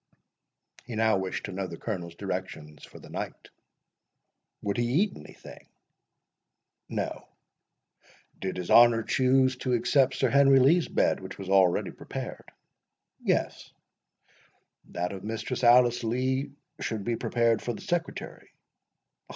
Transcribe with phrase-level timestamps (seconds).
[0.83, 3.49] He now wished to know the Colonel's directions for the night.
[4.63, 5.67] "Would he eat anything?"
[6.89, 7.27] "No."
[8.39, 12.51] "Did his honour choose to accept Sir Henry Lee's bed, which was ready prepared?"
[13.19, 13.69] "Yes."
[14.85, 16.49] "That of Mistress Alice Lee
[16.79, 18.49] should be prepared for the Secretary."